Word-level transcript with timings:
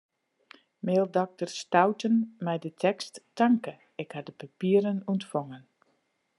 Mail 0.87 1.05
dokter 1.17 1.49
Stouten 1.59 2.15
mei 2.45 2.57
de 2.63 2.71
tekst: 2.85 3.13
Tanke, 3.37 3.73
ik 4.03 4.09
ha 4.13 4.21
de 4.27 4.35
papieren 4.41 4.97
ûntfongen. 5.11 5.63